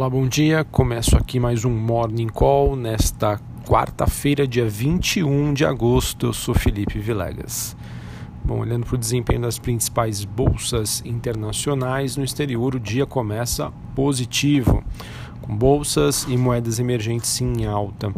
Olá, 0.00 0.08
bom 0.08 0.26
dia. 0.26 0.64
Começo 0.64 1.14
aqui 1.14 1.38
mais 1.38 1.62
um 1.66 1.70
Morning 1.70 2.28
Call 2.28 2.74
nesta 2.74 3.38
quarta-feira, 3.68 4.48
dia 4.48 4.66
21 4.66 5.52
de 5.52 5.62
agosto. 5.62 6.28
Eu 6.28 6.32
sou 6.32 6.54
Felipe 6.54 6.98
Vilegas. 6.98 7.76
Bom, 8.42 8.60
olhando 8.60 8.86
para 8.86 8.94
o 8.94 8.98
desempenho 8.98 9.42
das 9.42 9.58
principais 9.58 10.24
bolsas 10.24 11.02
internacionais 11.04 12.16
no 12.16 12.24
exterior, 12.24 12.76
o 12.76 12.80
dia 12.80 13.04
começa 13.04 13.70
positivo, 13.94 14.82
com 15.42 15.54
bolsas 15.54 16.26
e 16.26 16.34
moedas 16.34 16.78
emergentes 16.78 17.38
em 17.38 17.66
alta. 17.66 18.10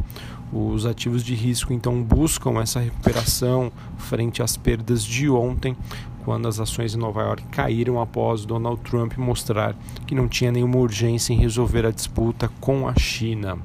Os 0.52 0.86
ativos 0.86 1.24
de 1.24 1.34
risco 1.34 1.72
então 1.72 2.00
buscam 2.00 2.60
essa 2.60 2.78
recuperação 2.78 3.72
frente 3.96 4.40
às 4.40 4.56
perdas 4.56 5.02
de 5.02 5.28
ontem, 5.28 5.76
quando 6.24 6.48
as 6.48 6.60
ações 6.60 6.94
em 6.94 6.98
Nova 6.98 7.22
York 7.22 7.44
caíram 7.48 8.00
após 8.00 8.44
Donald 8.44 8.80
Trump 8.82 9.16
mostrar 9.16 9.74
que 10.06 10.14
não 10.14 10.28
tinha 10.28 10.52
nenhuma 10.52 10.78
urgência 10.78 11.32
em 11.32 11.36
resolver 11.36 11.84
a 11.86 11.90
disputa 11.90 12.50
com 12.60 12.88
a 12.88 12.94
China. 12.94 13.58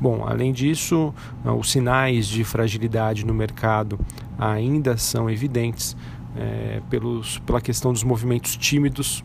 Bom, 0.00 0.24
além 0.26 0.52
disso, 0.52 1.14
ah, 1.44 1.54
os 1.54 1.70
sinais 1.70 2.26
de 2.26 2.44
fragilidade 2.44 3.24
no 3.24 3.32
mercado 3.32 3.98
ainda 4.38 4.96
são 4.96 5.30
evidentes 5.30 5.96
é, 6.36 6.82
pelos, 6.90 7.38
pela 7.38 7.60
questão 7.60 7.92
dos 7.92 8.04
movimentos 8.04 8.56
tímidos 8.56 9.22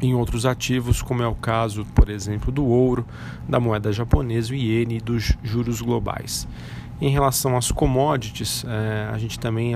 em 0.00 0.14
outros 0.14 0.46
ativos, 0.46 1.02
como 1.02 1.22
é 1.22 1.26
o 1.26 1.34
caso, 1.34 1.84
por 1.94 2.08
exemplo, 2.08 2.52
do 2.52 2.64
ouro, 2.64 3.06
da 3.48 3.58
moeda 3.58 3.90
japonesa, 3.92 4.52
o 4.52 4.56
iene 4.56 4.98
e 4.98 5.00
dos 5.00 5.36
juros 5.42 5.80
globais. 5.80 6.46
Em 7.00 7.10
relação 7.10 7.56
às 7.56 7.72
commodities, 7.72 8.64
é, 8.68 9.08
a 9.10 9.18
gente 9.18 9.38
também 9.38 9.74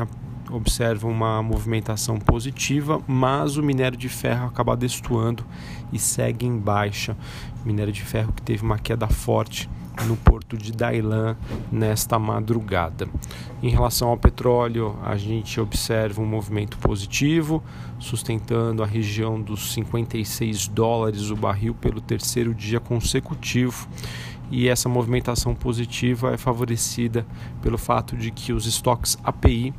observa 0.50 1.06
uma 1.06 1.42
movimentação 1.42 2.18
positiva, 2.18 3.00
mas 3.06 3.56
o 3.56 3.62
minério 3.62 3.96
de 3.96 4.08
ferro 4.08 4.46
acaba 4.46 4.76
destoando 4.76 5.44
e 5.92 5.98
segue 5.98 6.46
em 6.46 6.58
baixa. 6.58 7.16
Minério 7.64 7.92
de 7.92 8.02
ferro 8.02 8.32
que 8.32 8.42
teve 8.42 8.62
uma 8.62 8.78
queda 8.78 9.06
forte 9.08 9.68
no 10.06 10.16
porto 10.16 10.56
de 10.56 10.72
Dailan 10.72 11.36
nesta 11.70 12.18
madrugada. 12.18 13.08
Em 13.62 13.68
relação 13.68 14.08
ao 14.08 14.16
petróleo, 14.16 14.96
a 15.04 15.16
gente 15.16 15.60
observa 15.60 16.20
um 16.20 16.26
movimento 16.26 16.78
positivo, 16.78 17.62
sustentando 17.98 18.82
a 18.82 18.86
região 18.86 19.40
dos 19.40 19.72
56 19.74 20.68
dólares 20.68 21.30
o 21.30 21.36
barril 21.36 21.74
pelo 21.74 22.00
terceiro 22.00 22.54
dia 22.54 22.80
consecutivo. 22.80 23.86
E 24.50 24.68
essa 24.68 24.88
movimentação 24.88 25.54
positiva 25.54 26.34
é 26.34 26.36
favorecida 26.36 27.26
pelo 27.62 27.78
fato 27.78 28.16
de 28.16 28.30
que 28.30 28.52
os 28.52 28.66
estoques 28.66 29.16
API 29.22 29.72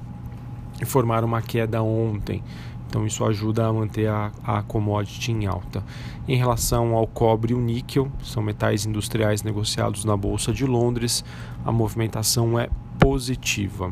informaram 0.83 1.27
uma 1.27 1.41
queda 1.41 1.81
ontem. 1.81 2.43
Então 2.87 3.07
isso 3.07 3.25
ajuda 3.25 3.65
a 3.65 3.73
manter 3.73 4.07
a, 4.07 4.31
a 4.43 4.61
commodity 4.61 5.31
em 5.31 5.47
alta. 5.47 5.83
Em 6.27 6.37
relação 6.37 6.93
ao 6.93 7.07
cobre 7.07 7.51
e 7.51 7.55
o 7.55 7.59
níquel, 7.59 8.11
são 8.21 8.43
metais 8.43 8.85
industriais 8.85 9.41
negociados 9.41 10.05
na 10.05 10.15
Bolsa 10.15 10.53
de 10.53 10.63
Londres, 10.63 11.25
a 11.65 11.71
movimentação 11.71 12.59
é 12.59 12.69
positiva. 12.99 13.91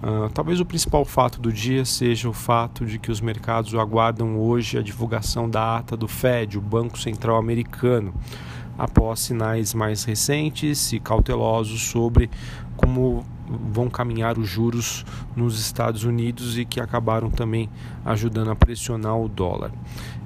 Uh, 0.00 0.30
talvez 0.32 0.60
o 0.60 0.64
principal 0.64 1.04
fato 1.04 1.40
do 1.40 1.52
dia 1.52 1.84
seja 1.84 2.28
o 2.28 2.32
fato 2.32 2.86
de 2.86 3.00
que 3.00 3.10
os 3.10 3.20
mercados 3.20 3.74
aguardam 3.74 4.38
hoje 4.38 4.78
a 4.78 4.82
divulgação 4.82 5.50
da 5.50 5.78
ata 5.78 5.96
do 5.96 6.06
Fed, 6.06 6.56
o 6.56 6.60
Banco 6.60 6.96
Central 6.98 7.38
Americano, 7.38 8.14
após 8.78 9.20
sinais 9.20 9.74
mais 9.74 10.04
recentes 10.04 10.92
e 10.92 11.00
cautelosos 11.00 11.82
sobre 11.82 12.30
como 12.76 13.24
vão 13.48 13.88
caminhar 13.88 14.38
os 14.38 14.48
juros 14.48 15.04
nos 15.34 15.58
Estados 15.58 16.04
Unidos 16.04 16.58
e 16.58 16.64
que 16.64 16.80
acabaram 16.80 17.30
também 17.30 17.68
ajudando 18.04 18.50
a 18.50 18.56
pressionar 18.56 19.18
o 19.18 19.28
dólar. 19.28 19.72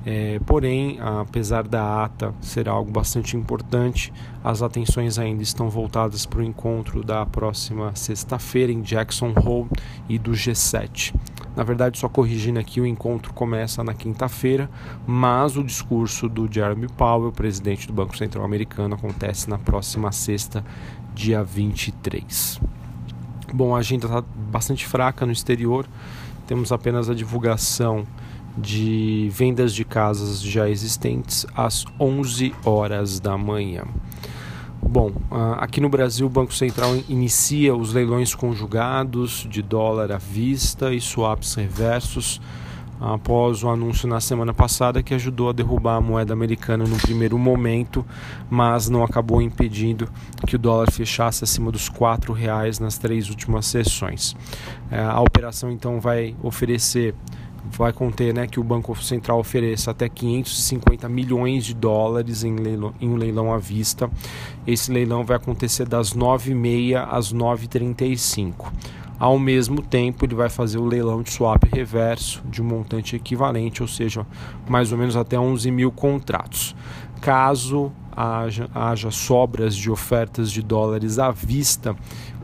É, 0.04 0.38
porém, 0.46 0.98
apesar 1.00 1.68
da 1.68 2.04
ata 2.04 2.34
ser 2.40 2.68
algo 2.68 2.90
bastante 2.90 3.36
importante, 3.36 4.12
as 4.42 4.62
atenções 4.62 5.18
ainda 5.18 5.42
estão 5.42 5.68
voltadas 5.68 6.24
para 6.24 6.40
o 6.40 6.42
encontro 6.42 7.04
da 7.04 7.26
próxima 7.26 7.94
sexta-feira 7.94 8.72
em 8.72 8.80
Jackson 8.80 9.34
Hole 9.36 9.68
e 10.08 10.18
do 10.18 10.32
G7. 10.32 11.14
Na 11.54 11.64
verdade, 11.64 11.98
só 11.98 12.08
corrigindo 12.08 12.58
aqui, 12.58 12.80
o 12.80 12.86
encontro 12.86 13.34
começa 13.34 13.84
na 13.84 13.92
quinta-feira, 13.92 14.70
mas 15.06 15.56
o 15.56 15.64
discurso 15.64 16.28
do 16.28 16.50
Jeremy 16.50 16.86
Powell, 16.96 17.32
presidente 17.32 17.86
do 17.86 17.92
Banco 17.92 18.16
Central 18.16 18.44
Americano, 18.44 18.94
acontece 18.94 19.50
na 19.50 19.58
próxima 19.58 20.12
sexta, 20.12 20.64
dia 21.14 21.42
23. 21.42 22.79
Bom, 23.52 23.74
a 23.74 23.78
agenda 23.78 24.06
está 24.06 24.20
bastante 24.20 24.86
fraca 24.86 25.26
no 25.26 25.32
exterior. 25.32 25.86
Temos 26.46 26.70
apenas 26.70 27.10
a 27.10 27.14
divulgação 27.14 28.06
de 28.56 29.28
vendas 29.32 29.74
de 29.74 29.84
casas 29.84 30.40
já 30.40 30.68
existentes 30.68 31.46
às 31.56 31.84
11 31.98 32.54
horas 32.64 33.20
da 33.20 33.36
manhã. 33.36 33.84
Bom, 34.82 35.12
aqui 35.58 35.80
no 35.80 35.88
Brasil 35.88 36.26
o 36.26 36.30
Banco 36.30 36.54
Central 36.54 36.96
inicia 37.08 37.74
os 37.74 37.92
leilões 37.92 38.34
conjugados 38.34 39.46
de 39.48 39.62
dólar 39.62 40.10
à 40.10 40.18
vista 40.18 40.92
e 40.92 41.00
swaps 41.00 41.54
reversos 41.54 42.40
após 43.00 43.64
o 43.64 43.68
anúncio 43.70 44.06
na 44.06 44.20
semana 44.20 44.52
passada 44.52 45.02
que 45.02 45.14
ajudou 45.14 45.48
a 45.48 45.52
derrubar 45.52 45.96
a 45.96 46.00
moeda 46.00 46.34
americana 46.34 46.84
no 46.84 46.96
primeiro 46.98 47.38
momento, 47.38 48.04
mas 48.50 48.90
não 48.90 49.02
acabou 49.02 49.40
impedindo 49.40 50.08
que 50.46 50.56
o 50.56 50.58
dólar 50.58 50.90
fechasse 50.90 51.42
acima 51.42 51.72
dos 51.72 51.88
R$ 51.88 52.34
reais 52.34 52.78
nas 52.78 52.98
três 52.98 53.30
últimas 53.30 53.66
sessões. 53.66 54.36
É, 54.90 55.00
a 55.00 55.20
operação 55.20 55.70
então 55.70 55.98
vai 55.98 56.36
oferecer 56.42 57.14
vai 57.76 57.92
conter 57.92 58.34
né, 58.34 58.46
que 58.46 58.58
o 58.58 58.64
Banco 58.64 58.94
Central 59.02 59.38
ofereça 59.38 59.90
até 59.90 60.08
550 60.08 61.08
milhões 61.08 61.64
de 61.64 61.74
dólares 61.74 62.42
em, 62.42 62.56
leilão, 62.56 62.94
em 63.00 63.08
um 63.08 63.16
leilão 63.16 63.52
à 63.52 63.58
vista. 63.58 64.10
Esse 64.66 64.90
leilão 64.90 65.24
vai 65.24 65.36
acontecer 65.36 65.86
das 65.86 66.12
9h30 66.14 67.06
às 67.08 67.32
9h35. 67.32 68.72
Ao 69.20 69.38
mesmo 69.38 69.82
tempo, 69.82 70.24
ele 70.24 70.34
vai 70.34 70.48
fazer 70.48 70.78
o 70.78 70.86
leilão 70.86 71.22
de 71.22 71.30
swap 71.30 71.62
reverso 71.70 72.42
de 72.46 72.62
um 72.62 72.64
montante 72.64 73.14
equivalente, 73.14 73.82
ou 73.82 73.88
seja, 73.88 74.26
mais 74.66 74.92
ou 74.92 74.98
menos 74.98 75.14
até 75.14 75.38
11 75.38 75.70
mil 75.70 75.92
contratos. 75.92 76.74
Caso 77.20 77.92
haja, 78.16 78.70
haja 78.74 79.10
sobras 79.10 79.76
de 79.76 79.90
ofertas 79.90 80.50
de 80.50 80.62
dólares 80.62 81.18
à 81.18 81.30
vista, 81.30 81.94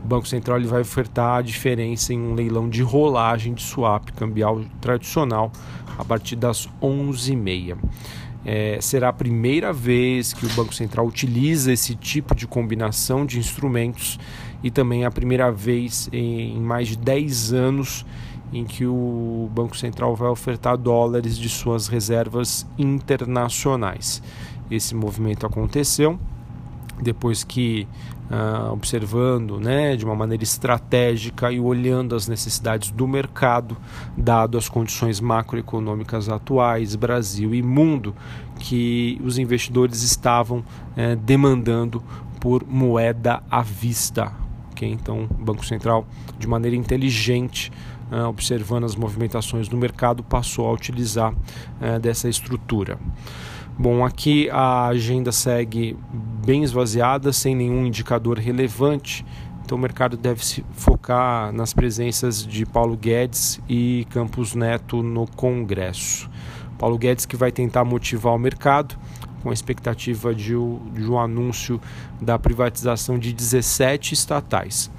o 0.03 0.07
Banco 0.07 0.27
Central 0.27 0.57
ele 0.57 0.67
vai 0.67 0.81
ofertar 0.81 1.39
a 1.39 1.41
diferença 1.41 2.13
em 2.13 2.21
um 2.21 2.35
leilão 2.35 2.69
de 2.69 2.83
rolagem 2.83 3.55
de 3.55 3.63
swap 3.63 4.11
cambial 4.11 4.61
tradicional 4.79 5.51
a 5.97 6.05
partir 6.05 6.35
das 6.35 6.69
11h30. 6.79 7.75
É, 8.45 8.77
será 8.79 9.09
a 9.09 9.13
primeira 9.13 9.73
vez 9.73 10.31
que 10.31 10.45
o 10.45 10.49
Banco 10.49 10.73
Central 10.73 11.05
utiliza 11.05 11.73
esse 11.73 11.95
tipo 11.95 12.33
de 12.33 12.47
combinação 12.47 13.25
de 13.25 13.39
instrumentos 13.39 14.17
e 14.63 14.71
também 14.71 15.05
a 15.05 15.11
primeira 15.11 15.51
vez 15.51 16.09
em 16.11 16.59
mais 16.59 16.89
de 16.89 16.97
10 16.97 17.53
anos 17.53 18.05
em 18.51 18.63
que 18.63 18.85
o 18.85 19.49
Banco 19.53 19.75
Central 19.75 20.15
vai 20.15 20.29
ofertar 20.29 20.77
dólares 20.77 21.37
de 21.37 21.49
suas 21.49 21.87
reservas 21.87 22.65
internacionais. 22.77 24.21
Esse 24.71 24.95
movimento 24.95 25.45
aconteceu 25.45 26.19
depois 27.01 27.43
que 27.43 27.87
uh, 28.29 28.71
observando 28.71 29.59
né, 29.59 29.95
de 29.95 30.05
uma 30.05 30.15
maneira 30.15 30.43
estratégica 30.43 31.51
e 31.51 31.59
olhando 31.59 32.15
as 32.15 32.27
necessidades 32.27 32.91
do 32.91 33.07
mercado, 33.07 33.77
dado 34.15 34.57
as 34.57 34.67
condições 34.67 35.19
macroeconômicas 35.19 36.29
atuais, 36.29 36.95
Brasil 36.95 37.53
e 37.53 37.61
mundo, 37.61 38.15
que 38.59 39.21
os 39.23 39.37
investidores 39.37 40.01
estavam 40.01 40.59
uh, 40.59 41.15
demandando 41.23 42.03
por 42.39 42.65
moeda 42.67 43.41
à 43.49 43.61
vista, 43.61 44.31
Okay? 44.77 44.91
Então, 44.91 45.23
o 45.23 45.43
Banco 45.43 45.65
Central, 45.65 46.05
de 46.37 46.47
maneira 46.47 46.77
inteligente, 46.77 47.71
uh, 48.11 48.27
observando 48.27 48.83
as 48.83 48.95
movimentações 48.95 49.67
do 49.67 49.75
mercado, 49.75 50.23
passou 50.23 50.67
a 50.67 50.71
utilizar 50.71 51.33
uh, 51.33 51.99
dessa 51.99 52.29
estrutura. 52.29 52.99
Bom, 53.77 54.05
aqui 54.05 54.49
a 54.51 54.87
agenda 54.87 55.31
segue 55.31 55.97
bem 56.45 56.63
esvaziada, 56.63 57.33
sem 57.33 57.55
nenhum 57.55 57.85
indicador 57.85 58.37
relevante. 58.37 59.25
Então 59.63 59.77
o 59.77 59.81
mercado 59.81 60.15
deve 60.15 60.45
se 60.45 60.63
focar 60.71 61.51
nas 61.51 61.73
presenças 61.73 62.45
de 62.45 62.65
Paulo 62.65 62.95
Guedes 62.95 63.59
e 63.67 64.07
Campos 64.09 64.55
Neto 64.55 65.03
no 65.03 65.27
Congresso. 65.27 66.29
Paulo 66.79 66.97
Guedes 66.97 67.25
que 67.25 67.35
vai 67.35 67.51
tentar 67.51 67.83
motivar 67.83 68.33
o 68.33 68.39
mercado 68.39 68.97
com 69.47 69.51
a 69.51 69.53
expectativa 69.53 70.35
de, 70.35 70.47
de 70.47 71.09
um 71.09 71.17
anúncio 71.17 71.79
da 72.21 72.37
privatização 72.37 73.17
de 73.17 73.31
17 73.31 74.13
estatais. 74.13 74.91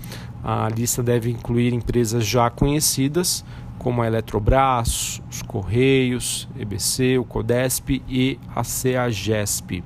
A 0.42 0.70
lista 0.70 1.02
deve 1.02 1.30
incluir 1.30 1.74
empresas 1.74 2.24
já 2.24 2.48
conhecidas, 2.48 3.44
como 3.76 4.00
a 4.00 4.06
Eletrobras, 4.06 5.20
os 5.30 5.42
Correios, 5.42 6.48
EBC, 6.58 7.18
o 7.18 7.24
CODESP 7.24 8.02
e 8.08 8.38
a 8.56 8.64
CEAGESP. 8.64 9.84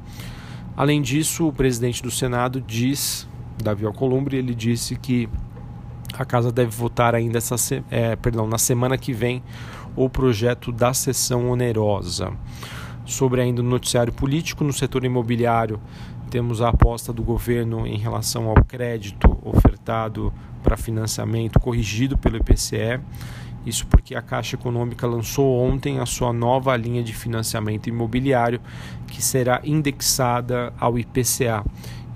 Além 0.76 1.02
disso, 1.02 1.48
o 1.48 1.52
presidente 1.52 2.00
do 2.00 2.10
Senado 2.10 2.60
diz, 2.60 3.26
Davi 3.60 3.84
Alcolumbre, 3.84 4.36
ele 4.36 4.54
disse 4.54 4.94
que 4.94 5.28
a 6.16 6.24
casa 6.24 6.52
deve 6.52 6.70
votar 6.70 7.16
ainda 7.16 7.38
essa, 7.38 7.56
é, 7.90 8.14
perdão, 8.14 8.46
na 8.46 8.58
semana 8.58 8.96
que 8.96 9.12
vem 9.12 9.42
o 9.96 10.08
projeto 10.08 10.70
da 10.70 10.94
sessão 10.94 11.50
onerosa. 11.50 12.32
Sobre 13.04 13.40
ainda 13.40 13.60
o 13.60 13.64
noticiário 13.64 14.12
político, 14.12 14.62
no 14.62 14.72
setor 14.72 15.04
imobiliário, 15.04 15.80
temos 16.30 16.62
a 16.62 16.68
aposta 16.68 17.12
do 17.12 17.22
governo 17.22 17.86
em 17.86 17.98
relação 17.98 18.48
ao 18.48 18.64
crédito 18.64 19.36
ofertado 19.42 20.32
para 20.62 20.76
financiamento 20.76 21.58
corrigido 21.60 22.16
pelo 22.16 22.36
IPCE. 22.36 23.00
Isso 23.66 23.86
porque 23.86 24.14
a 24.14 24.22
Caixa 24.22 24.56
Econômica 24.56 25.06
lançou 25.06 25.60
ontem 25.60 26.00
a 26.00 26.06
sua 26.06 26.32
nova 26.32 26.76
linha 26.76 27.02
de 27.02 27.12
financiamento 27.12 27.88
imobiliário, 27.88 28.60
que 29.08 29.22
será 29.22 29.60
indexada 29.62 30.72
ao 30.78 30.98
IPCA 30.98 31.64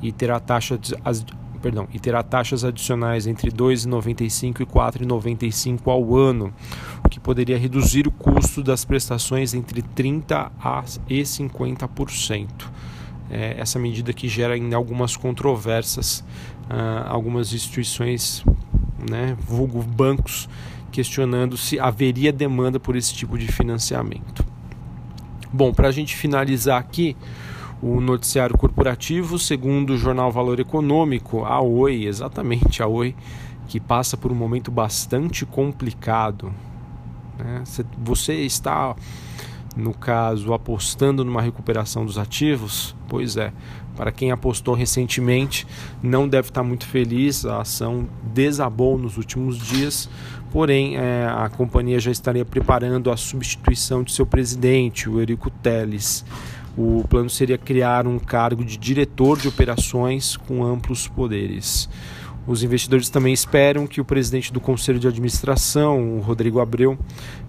e 0.02 0.10
terá 0.12 0.40
taxa 0.40 0.78
perdão, 1.66 1.88
e 1.92 1.98
terá 1.98 2.22
taxas 2.22 2.64
adicionais 2.64 3.26
entre 3.26 3.50
2,95 3.50 4.60
e 4.60 4.64
4,95 4.64 5.80
ao 5.90 6.14
ano, 6.14 6.54
o 7.04 7.08
que 7.08 7.18
poderia 7.18 7.58
reduzir 7.58 8.06
o 8.06 8.12
custo 8.12 8.62
das 8.62 8.84
prestações 8.84 9.52
entre 9.52 9.82
30 9.82 10.52
e 11.08 11.22
50%. 11.22 12.48
É, 13.28 13.56
essa 13.58 13.80
medida 13.80 14.12
que 14.12 14.28
gera 14.28 14.54
ainda 14.54 14.76
algumas 14.76 15.16
controvérsias, 15.16 16.24
ah, 16.70 17.06
algumas 17.08 17.52
instituições, 17.52 18.44
né, 19.10 19.36
vulgo 19.40 19.82
bancos, 19.82 20.48
questionando 20.92 21.56
se 21.56 21.80
haveria 21.80 22.32
demanda 22.32 22.78
por 22.78 22.94
esse 22.94 23.12
tipo 23.12 23.36
de 23.36 23.48
financiamento. 23.48 24.46
Bom, 25.52 25.74
para 25.74 25.88
a 25.88 25.92
gente 25.92 26.14
finalizar 26.14 26.78
aqui, 26.78 27.16
o 27.82 28.00
noticiário 28.00 28.56
corporativo, 28.56 29.38
segundo 29.38 29.90
o 29.90 29.98
jornal 29.98 30.32
Valor 30.32 30.58
Econômico, 30.60 31.44
a 31.44 31.60
Oi, 31.60 32.04
exatamente 32.04 32.82
a 32.82 32.86
Oi, 32.86 33.14
que 33.68 33.78
passa 33.78 34.16
por 34.16 34.32
um 34.32 34.34
momento 34.34 34.70
bastante 34.70 35.44
complicado. 35.44 36.52
Né? 37.38 37.62
Você 37.98 38.34
está, 38.34 38.94
no 39.76 39.92
caso, 39.92 40.52
apostando 40.54 41.24
numa 41.24 41.42
recuperação 41.42 42.06
dos 42.06 42.18
ativos? 42.18 42.94
Pois 43.08 43.36
é, 43.36 43.52
para 43.96 44.10
quem 44.10 44.30
apostou 44.30 44.74
recentemente, 44.74 45.66
não 46.02 46.28
deve 46.28 46.48
estar 46.48 46.62
muito 46.62 46.86
feliz. 46.86 47.44
A 47.44 47.60
ação 47.60 48.08
desabou 48.22 48.98
nos 48.98 49.16
últimos 49.16 49.58
dias, 49.58 50.08
porém, 50.50 50.96
é, 50.96 51.26
a 51.26 51.48
companhia 51.48 52.00
já 52.00 52.10
estaria 52.10 52.44
preparando 52.44 53.10
a 53.10 53.16
substituição 53.16 54.02
de 54.02 54.12
seu 54.12 54.26
presidente, 54.26 55.08
o 55.10 55.20
Eurico 55.20 55.50
Teles. 55.50 56.24
O 56.76 57.04
plano 57.08 57.30
seria 57.30 57.56
criar 57.56 58.06
um 58.06 58.18
cargo 58.18 58.64
de 58.64 58.76
diretor 58.76 59.38
de 59.38 59.48
operações 59.48 60.36
com 60.36 60.62
amplos 60.62 61.08
poderes. 61.08 61.88
Os 62.46 62.62
investidores 62.62 63.08
também 63.08 63.32
esperam 63.32 63.86
que 63.86 64.00
o 64.00 64.04
presidente 64.04 64.52
do 64.52 64.60
conselho 64.60 65.00
de 65.00 65.08
administração, 65.08 66.18
o 66.18 66.20
Rodrigo 66.20 66.60
Abreu, 66.60 66.96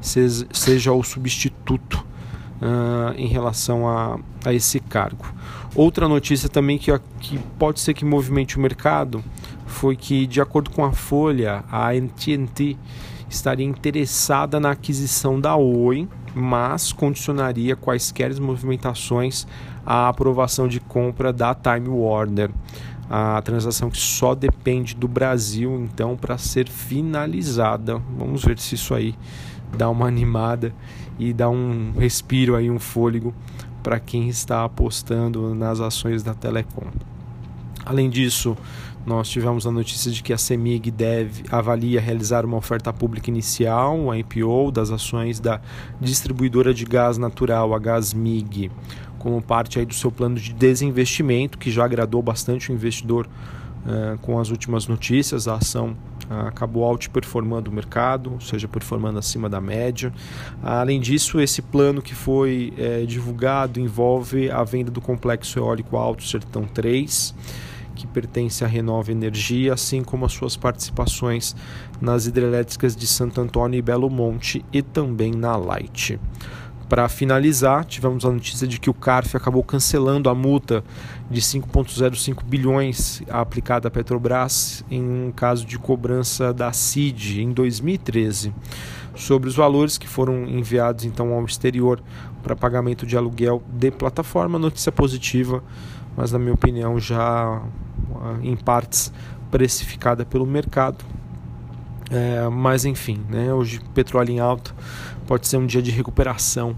seja 0.01 0.91
o 0.91 1.03
substituto 1.03 2.03
uh, 2.61 3.13
em 3.15 3.27
relação 3.27 3.87
a, 3.87 4.19
a, 4.43 4.53
esse 4.53 4.79
cargo. 4.79 5.25
Outra 5.75 6.07
notícia 6.07 6.49
também 6.49 6.77
que, 6.77 6.91
que 7.19 7.37
pode 7.59 7.79
ser 7.79 7.93
que 7.93 8.03
movimente 8.03 8.57
o 8.57 8.59
mercado 8.59 9.23
foi 9.67 9.95
que, 9.95 10.25
de 10.25 10.41
acordo 10.41 10.71
com 10.71 10.83
a 10.83 10.91
Folha, 10.91 11.63
a 11.69 11.89
AT&T 11.89 12.77
estaria 13.29 13.65
interessada 13.65 14.59
na 14.59 14.71
aquisição 14.71 15.39
da 15.39 15.55
Oi 15.55 16.07
mas 16.33 16.91
condicionaria 16.91 17.75
quaisquer 17.75 18.37
movimentações 18.39 19.47
à 19.85 20.09
aprovação 20.09 20.67
de 20.67 20.79
compra 20.79 21.31
da 21.33 21.55
Time 21.55 21.87
Warner. 21.89 22.51
A 23.09 23.41
transação 23.41 23.89
que 23.89 23.97
só 23.97 24.35
depende 24.35 24.93
do 24.93 25.07
Brasil, 25.07 25.73
então, 25.83 26.17
para 26.17 26.37
ser 26.37 26.67
finalizada. 26.67 28.01
Vamos 28.17 28.43
ver 28.43 28.59
se 28.59 28.75
isso 28.75 28.93
aí 28.93 29.15
dá 29.77 29.89
uma 29.89 30.07
animada 30.07 30.73
e 31.17 31.33
dá 31.33 31.49
um 31.49 31.93
respiro 31.97 32.55
aí, 32.55 32.69
um 32.69 32.79
fôlego 32.79 33.33
para 33.81 33.99
quem 33.99 34.27
está 34.27 34.65
apostando 34.65 35.55
nas 35.55 35.79
ações 35.79 36.21
da 36.21 36.33
Telecom. 36.33 36.87
Além 37.85 38.09
disso, 38.09 38.57
nós 39.07 39.29
tivemos 39.29 39.65
a 39.65 39.71
notícia 39.71 40.11
de 40.11 40.21
que 40.21 40.33
a 40.33 40.37
CEMIG 40.37 40.91
deve 40.91 41.45
avalia 41.49 42.01
realizar 42.01 42.43
uma 42.43 42.57
oferta 42.57 42.91
pública 42.91 43.29
inicial, 43.29 43.97
um 43.97 44.13
IPO 44.13 44.69
das 44.69 44.91
ações 44.91 45.39
da 45.39 45.61
distribuidora 46.01 46.73
de 46.73 46.83
gás 46.83 47.17
natural, 47.17 47.73
a 47.73 47.79
Gasmig, 47.79 48.69
como 49.17 49.41
parte 49.41 49.79
aí 49.79 49.85
do 49.85 49.93
seu 49.93 50.11
plano 50.11 50.35
de 50.35 50.53
desinvestimento, 50.53 51.57
que 51.57 51.71
já 51.71 51.85
agradou 51.85 52.21
bastante 52.21 52.69
o 52.69 52.73
investidor 52.73 53.29
uh, 53.85 54.17
com 54.17 54.39
as 54.39 54.49
últimas 54.49 54.87
notícias. 54.87 55.47
A 55.47 55.55
ação 55.55 55.95
uh, 56.29 56.47
acabou 56.47 56.83
outperformando 56.83 57.71
o 57.71 57.73
mercado, 57.73 58.33
ou 58.33 58.41
seja, 58.41 58.67
performando 58.67 59.17
acima 59.19 59.47
da 59.47 59.61
média. 59.61 60.11
Além 60.61 60.99
disso, 60.99 61.39
esse 61.39 61.61
plano 61.61 62.01
que 62.01 62.13
foi 62.13 62.73
uh, 62.77 63.07
divulgado 63.07 63.79
envolve 63.79 64.51
a 64.51 64.65
venda 64.65 64.91
do 64.91 64.99
complexo 64.99 65.57
eólico 65.59 65.95
Alto 65.95 66.25
Sertão 66.25 66.65
3 66.65 67.33
que 67.97 68.07
pertence 68.07 68.63
à 68.63 68.67
Renova 68.67 69.11
Energia, 69.11 69.73
assim 69.73 70.03
como 70.03 70.25
as 70.25 70.31
suas 70.31 70.55
participações 70.55 71.55
nas 71.99 72.27
hidrelétricas 72.27 72.95
de 72.95 73.07
Santo 73.07 73.41
Antônio 73.41 73.77
e 73.77 73.81
Belo 73.81 74.09
Monte 74.09 74.63
e 74.71 74.81
também 74.81 75.31
na 75.31 75.57
Light. 75.57 76.19
Para 76.87 77.09
finalizar, 77.09 77.83
tivemos 77.83 78.23
a 78.23 78.31
notícia 78.31 78.65
de 78.65 78.79
que 78.79 78.89
o 78.89 78.93
CARF 78.93 79.35
acabou 79.35 79.61
cancelando 79.61 80.29
a 80.29 80.35
multa 80.35 80.81
de 81.29 81.41
5,05 81.41 82.45
bilhões 82.45 83.21
aplicada 83.29 83.89
à 83.89 83.91
Petrobras 83.91 84.85
em 84.89 85.03
um 85.03 85.31
caso 85.35 85.65
de 85.65 85.77
cobrança 85.77 86.53
da 86.53 86.71
CID 86.71 87.41
em 87.41 87.51
2013, 87.51 88.53
sobre 89.15 89.49
os 89.49 89.55
valores 89.55 89.97
que 89.97 90.07
foram 90.07 90.45
enviados 90.45 91.03
então 91.03 91.33
ao 91.33 91.43
exterior 91.43 92.01
para 92.41 92.55
pagamento 92.55 93.05
de 93.05 93.17
aluguel 93.17 93.61
de 93.67 93.91
plataforma. 93.91 94.57
Notícia 94.57 94.91
positiva, 94.91 95.61
mas 96.17 96.31
na 96.31 96.39
minha 96.39 96.53
opinião 96.53 96.99
já 96.99 97.61
em 98.41 98.55
partes 98.55 99.13
precificada 99.51 100.25
pelo 100.25 100.45
mercado. 100.45 101.05
É, 102.09 102.47
mas 102.49 102.85
enfim, 102.85 103.21
né, 103.29 103.53
hoje 103.53 103.79
petróleo 103.93 104.31
em 104.31 104.39
alta 104.39 104.73
pode 105.27 105.45
ser 105.45 105.57
um 105.57 105.65
dia 105.65 105.81
de 105.81 105.91
recuperação 105.91 106.75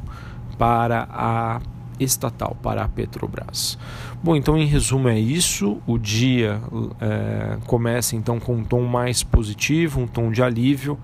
para 0.57 1.07
a 1.11 1.61
estatal, 1.99 2.57
para 2.61 2.83
a 2.83 2.87
Petrobras. 2.87 3.77
Bom, 4.23 4.35
então 4.35 4.57
em 4.57 4.65
resumo 4.65 5.07
é 5.07 5.19
isso. 5.19 5.81
O 5.85 5.97
dia 5.97 6.61
é, 6.99 7.57
começa 7.65 8.15
então 8.15 8.39
com 8.39 8.55
um 8.55 8.63
tom 8.63 8.83
mais 8.83 9.21
positivo, 9.23 10.01
um 10.01 10.07
tom 10.07 10.31
de 10.31 10.41
alívio, 10.41 10.97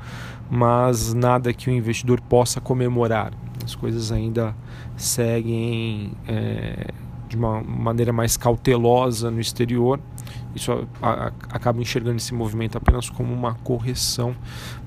mas 0.50 1.14
nada 1.14 1.54
que 1.54 1.70
o 1.70 1.74
investidor 1.74 2.20
possa 2.22 2.60
comemorar. 2.60 3.32
As 3.64 3.76
coisas 3.76 4.12
ainda 4.12 4.56
seguem 4.98 6.12
é, 6.28 6.88
de 7.28 7.36
uma 7.36 7.62
maneira 7.62 8.14
mais 8.14 8.38
cautelosa 8.38 9.32
no 9.32 9.40
exterior. 9.40 10.00
Isso 10.56 10.88
a, 11.02 11.10
a, 11.10 11.28
acaba 11.50 11.82
enxergando 11.82 12.18
esse 12.18 12.34
movimento 12.34 12.78
apenas 12.78 13.10
como 13.10 13.34
uma 13.34 13.56
correção, 13.56 14.36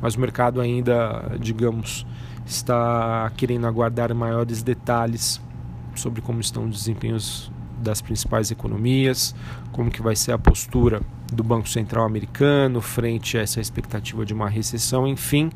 mas 0.00 0.14
o 0.14 0.20
mercado 0.20 0.60
ainda, 0.60 1.36
digamos, 1.40 2.06
está 2.46 3.30
querendo 3.36 3.66
aguardar 3.66 4.14
maiores 4.14 4.62
detalhes 4.62 5.40
sobre 5.94 6.22
como 6.22 6.40
estão 6.40 6.64
os 6.64 6.78
desempenhos 6.78 7.50
das 7.80 8.00
principais 8.00 8.50
economias, 8.50 9.34
como 9.72 9.90
que 9.90 10.02
vai 10.02 10.16
ser 10.16 10.32
a 10.32 10.38
postura 10.38 11.00
do 11.32 11.44
Banco 11.44 11.68
Central 11.68 12.04
americano 12.04 12.80
frente 12.80 13.36
a 13.36 13.42
essa 13.42 13.60
expectativa 13.60 14.24
de 14.24 14.32
uma 14.32 14.48
recessão, 14.48 15.06
enfim, 15.06 15.50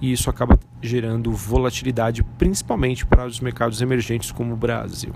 e 0.00 0.12
isso 0.12 0.28
acaba 0.28 0.58
gerando 0.82 1.32
volatilidade 1.32 2.22
principalmente 2.36 3.06
para 3.06 3.26
os 3.26 3.40
mercados 3.40 3.80
emergentes 3.80 4.30
como 4.32 4.54
o 4.54 4.56
Brasil. 4.56 5.12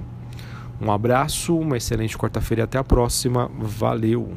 Um 0.81 0.93
abraço, 0.93 1.59
uma 1.59 1.77
excelente 1.77 2.17
quarta-feira 2.17 2.63
e 2.63 2.65
até 2.65 2.79
a 2.79 2.85
próxima. 2.85 3.51
Valeu! 3.59 4.35